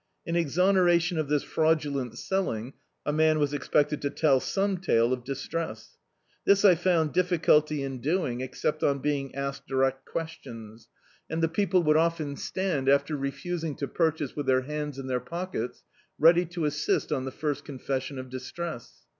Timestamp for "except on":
8.41-8.97